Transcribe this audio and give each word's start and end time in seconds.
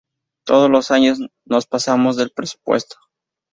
Todos 0.47 0.67
los 0.71 0.89
años 0.89 1.19
nos 1.45 1.67
pasamos 1.67 2.15
del 2.17 2.31
presupuesto. 2.31 2.95